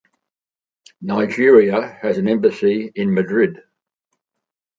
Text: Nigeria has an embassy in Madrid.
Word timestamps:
Nigeria 1.03 1.87
has 2.01 2.17
an 2.17 2.27
embassy 2.27 2.91
in 2.95 3.13
Madrid. 3.13 3.59